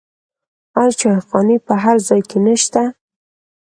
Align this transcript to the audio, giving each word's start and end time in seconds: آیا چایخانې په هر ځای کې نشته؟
آیا 0.79 0.93
چایخانې 0.99 1.57
په 1.65 1.73
هر 1.83 1.97
ځای 2.07 2.21
کې 2.29 2.37
نشته؟ 2.45 2.81